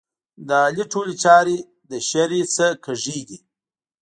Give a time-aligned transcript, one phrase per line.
[0.47, 1.57] د علي ټولې چارې
[1.89, 3.37] له شرعې نه کېږي دي.